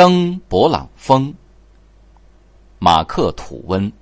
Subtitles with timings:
[0.00, 1.30] 登勃朗峰。
[2.78, 3.92] 马克吐温。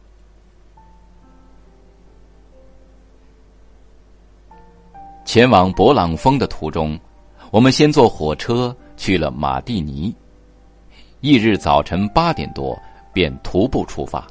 [5.25, 6.97] 前往勃朗峰的途中，
[7.51, 10.15] 我们先坐火车去了马蒂尼。
[11.21, 12.81] 翌日早晨八点多，
[13.13, 14.25] 便徒步出发。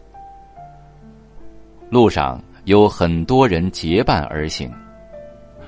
[1.89, 4.73] 路上有很多人结伴而行，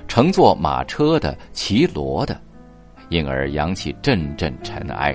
[0.07, 2.39] 乘坐马车的、骑骡的，
[3.09, 5.13] 因而扬起阵阵尘埃。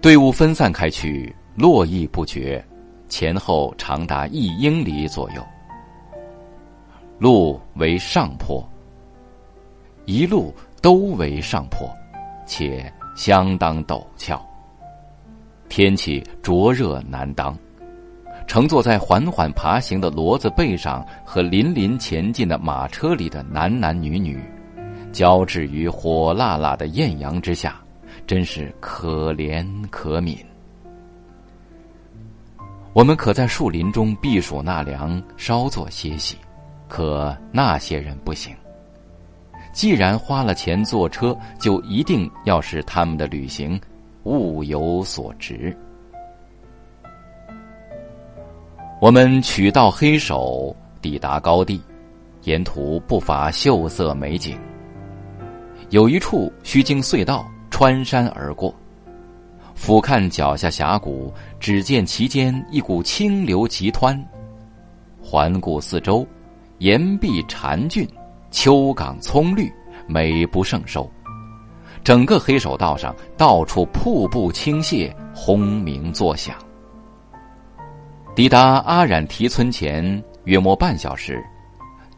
[0.00, 2.64] 队伍分散开去，络绎不绝，
[3.08, 5.46] 前后长达一英里左右。
[7.18, 8.66] 路为上坡，
[10.06, 11.88] 一路都为上坡，
[12.46, 12.92] 且。
[13.16, 14.40] 相当陡峭，
[15.68, 17.54] 天气灼热难当。
[18.46, 24.42] 乘坐在缓缓爬行的骡子背上和林林前进的马车里的男男女女，
[25.12, 27.78] 交织于火辣辣的艳阳之下，
[28.30, 30.38] 真是可怜可悯。
[32.92, 36.36] 我们可在树林中避暑纳凉，稍作歇息，
[36.86, 38.54] 可那些人不行。
[39.72, 43.80] 既然花了钱坐车，就一定要使他们的旅行
[44.22, 45.76] 物有所值。
[49.00, 50.72] 我们取道黑手，
[51.02, 51.82] 抵达高地，
[52.44, 54.56] 沿途不乏秀色美景。
[55.88, 57.44] 有一处需经隧道
[57.80, 58.74] 穿山而过，
[59.74, 64.22] 俯瞰脚下峡谷，只见其间一股清流急湍。
[65.18, 66.26] 环顾四周，
[66.76, 68.06] 岩壁缠峻。
[68.50, 69.72] 秋港葱绿，
[70.06, 71.10] 美不胜收。
[72.04, 76.54] 整个黑手道上到处瀑布倾泻，轰鸣作响。
[78.34, 81.42] 抵达阿染提村前约莫半小时，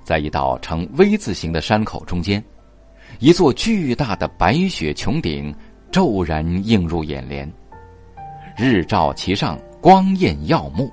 [0.02, 2.42] 在一道呈 V 字形的山口中间，
[3.18, 5.54] 一座巨大的白雪穹顶
[5.90, 7.50] 骤然映入眼帘，
[8.56, 10.90] 日照其上，光艳耀目。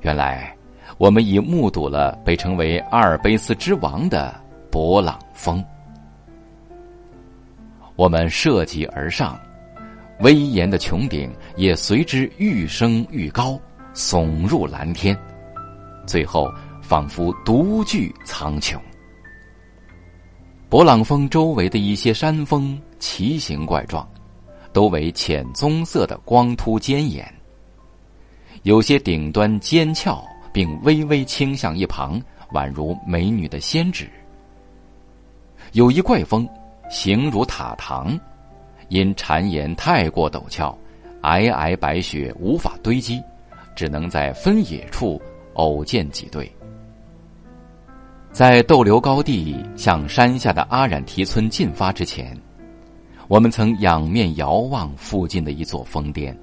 [0.00, 0.54] 原来。
[0.98, 4.38] 我们已目睹了被称为阿尔卑斯之王的
[4.70, 5.64] 勃朗峰。
[7.96, 9.40] 我们涉级而上，
[10.18, 13.58] 威严的穹顶也随之愈升愈高，
[13.94, 15.16] 耸入蓝天，
[16.04, 18.76] 最后仿佛独具苍穹。
[20.70, 24.08] 勃朗峰周围的一些山峰奇形怪状，
[24.72, 27.26] 都为浅棕色的光秃尖岩，
[28.62, 30.24] 有些顶端尖峭。
[30.52, 32.20] 并微微倾向一旁，
[32.52, 34.10] 宛如美女的仙指。
[35.74, 36.44] 有一怪峰，
[36.90, 38.18] 形如塔堂，
[38.88, 40.76] 因巉岩太过陡峭，
[41.22, 43.22] 皑皑白雪无法堆积，
[43.76, 45.22] 只能在分野处
[45.54, 46.52] 偶见几对。
[48.32, 52.36] 在逗留高地向山下的阿染提村进发之前，
[53.26, 56.36] 我们曾仰面遥望附近的一座峰巅。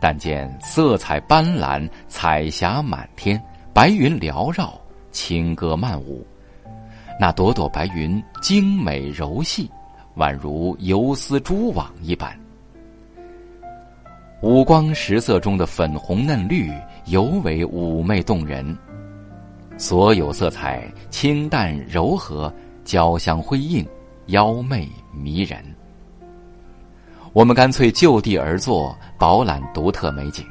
[0.00, 4.78] 但见色彩斑斓，彩霞满天，白云缭绕，
[5.10, 6.24] 轻歌曼舞。
[7.18, 9.68] 那朵朵白云精美柔细，
[10.16, 12.38] 宛如游丝蛛网一般。
[14.42, 16.70] 五光十色中的粉红嫩绿
[17.06, 18.76] 尤为妩媚动人，
[19.76, 22.52] 所有色彩清淡柔和，
[22.84, 23.86] 交相辉映，
[24.26, 25.62] 妖媚迷人。
[27.32, 30.46] 我们干脆就地而坐，饱览独特美景。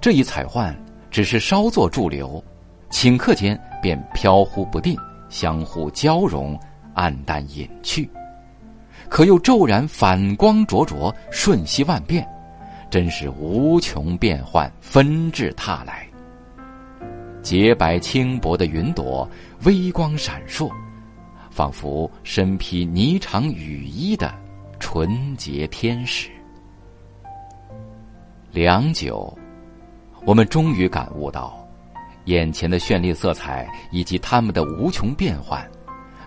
[0.00, 0.74] 这一彩幻
[1.10, 2.42] 只是稍作驻留，
[2.90, 4.96] 顷刻间便飘忽不定，
[5.28, 6.58] 相互交融，
[6.94, 8.08] 暗淡隐去，
[9.08, 12.24] 可又骤然反光灼灼，瞬息万变，
[12.88, 16.06] 真是无穷变幻，纷至沓来。
[17.44, 19.28] 洁白轻薄的云朵，
[19.64, 20.68] 微光闪烁，
[21.50, 24.34] 仿佛身披霓裳羽衣的。
[24.80, 26.28] 纯洁天使，
[28.50, 29.32] 良久，
[30.26, 31.56] 我们终于感悟到，
[32.26, 35.66] 眼前的绚丽色彩以及它们的无穷变幻，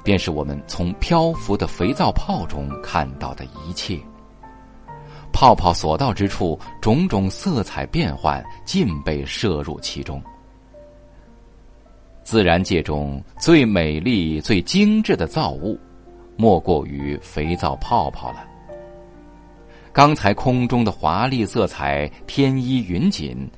[0.04, 4.00] 便是我们从漂浮的肥皂泡中看到的一切。
[5.32, 10.20] 泡泡所到之处，种种色彩变幻尽被摄入其中。
[12.28, 15.80] 自然界中最美丽、最精致的造物。
[16.36, 18.46] 莫过于肥皂泡泡了。
[19.94, 23.50] 刚才空中的华丽色彩，天衣云锦，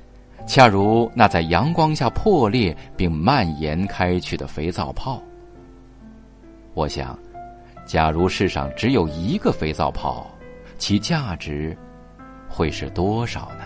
[0.46, 5.20] 恰如那在阳光下破裂并蔓延开去的肥皂泡。
[6.72, 7.18] 我想，
[7.84, 10.30] 假如世上只有一个肥皂泡，
[10.78, 11.76] 其价值
[12.48, 13.64] 会是多少呢？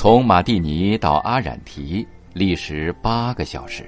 [0.00, 3.84] 从马蒂尼到阿染提，历时八个小时，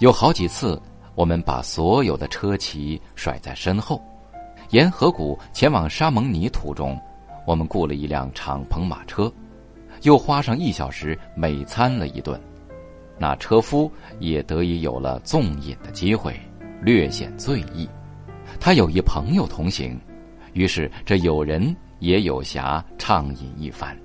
[0.00, 0.78] 有好几次。
[1.14, 3.98] 我们把所有的车骑甩在身后，
[4.68, 7.00] 沿河谷前往沙蒙尼途中，
[7.46, 9.32] 我们雇了一辆敞篷马车，
[10.02, 12.38] 又花上一小时美餐了一顿。
[13.18, 16.38] 那车夫也得以有了纵饮的机会，
[16.82, 17.88] 略显醉意。
[18.60, 19.98] 他有一朋友同行，
[20.52, 23.96] 于是这友人也有暇畅饮一番。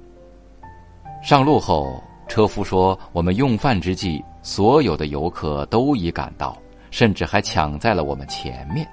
[1.28, 6.58] 上路后，车夫说：“我们用饭之际，所有的游客都已赶到，
[6.90, 8.88] 甚至还抢在了我们前面。”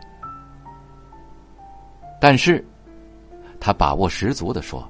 [2.21, 2.67] 但是，
[3.61, 4.85] 他把握十足的说：“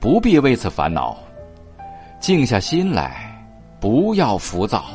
[0.00, 1.18] 不必为此烦恼，
[2.18, 3.26] 静下心来。”
[3.78, 4.86] 不要浮躁。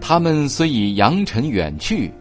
[0.00, 2.12] 他们虽已扬尘远去，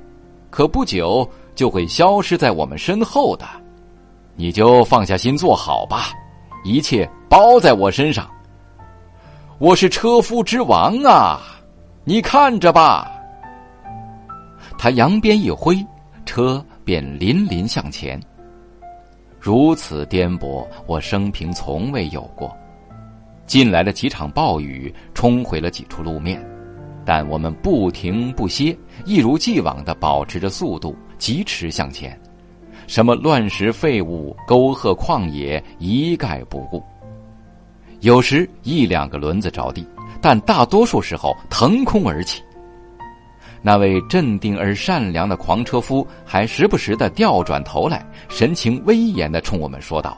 [0.52, 3.46] 可不久就会消失在我们身后的。
[4.36, 6.14] 你就放下心坐好吧，
[6.64, 8.30] 一切包在我身上。
[9.58, 11.40] 我是车夫之王啊，
[12.04, 13.10] 你看着吧。
[14.78, 15.78] 他扬鞭一挥，
[16.26, 18.20] 车便淋淋向前。
[19.40, 22.54] 如此颠簸，我生平从未有过。
[23.46, 26.46] 近来了几场暴雨冲毁了几处路面，
[27.06, 32.20] 但我们不停不歇，一如既往的保持着速度，疾驰向前。
[32.88, 36.84] 什么乱石废物、沟壑旷野一概不顾。
[38.02, 39.88] 有时一两个轮子着地，
[40.20, 42.44] 但大多数时候腾空而起。
[43.62, 50.18] 那位镇定而善良的狂车夫还时不时的调转头来，神情威严的冲我们说道：“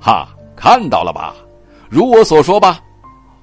[0.00, 1.34] 哈，看到了吧？”
[1.90, 2.80] 如我所说吧，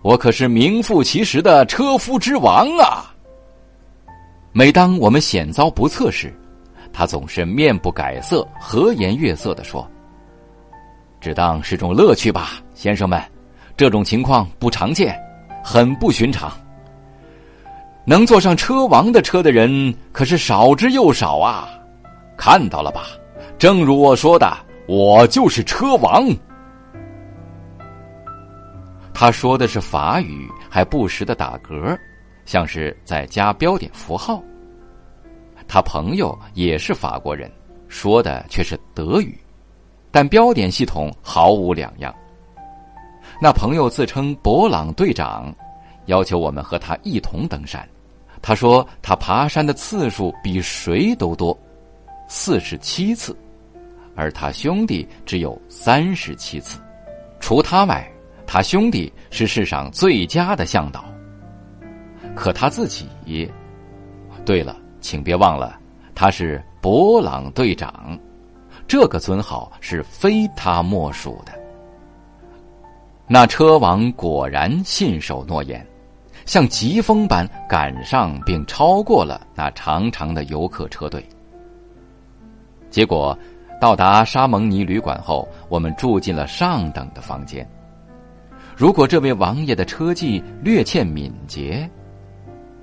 [0.01, 3.13] 我可是名副其实的车夫之王啊！
[4.51, 6.33] 每当我们险遭不测时，
[6.91, 9.87] 他总是面不改色、和颜悦色的说
[11.21, 13.17] ：“只当是种乐趣吧，先生们，
[13.77, 15.17] 这种情况不常见，
[15.63, 16.51] 很不寻常。
[18.05, 21.69] 能坐上车王的车的人可是少之又少啊！
[22.35, 23.05] 看到了吧，
[23.57, 24.53] 正如我说的，
[24.85, 26.27] 我就是车王。”
[29.15, 31.97] 他说的是法语，还不时的打嗝，
[32.43, 34.43] 像是在加标点符号。
[35.69, 37.49] 他朋友也是法国人，
[37.87, 39.39] 说的却是德语，
[40.11, 42.13] 但标点系统毫无两样。
[43.39, 45.53] 那朋友自称博朗队长，
[46.05, 47.87] 要求我们和他一同登山。
[48.41, 51.57] 他说他爬山的次数比谁都多，
[52.27, 53.35] 四十七次，
[54.15, 56.79] 而他兄弟只有三十七次。
[57.39, 58.07] 除他外。
[58.45, 61.05] 他兄弟是世上最佳的向导，
[62.35, 63.07] 可他自己，
[64.45, 65.79] 对了，请别忘了，
[66.13, 68.19] 他是博朗队长，
[68.85, 71.53] 这个尊号是非他莫属的。
[73.27, 75.85] 那车王果然信守诺言，
[76.45, 81.25] 像疾风般赶上并超过了那长长的游客车队。
[82.89, 83.37] 结果，
[83.79, 87.67] 到达沙蒙尼旅馆后，我们住进了上等的房间。
[88.75, 91.89] 如果这位王爷的车技略欠敏捷，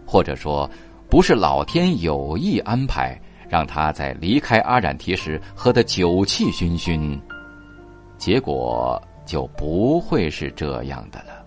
[0.07, 0.69] 或者说
[1.09, 7.21] 不是老天有意安排，让他在离开阿染提时喝得酒气熏熏，
[8.17, 11.40] 结果就不会是这样的了。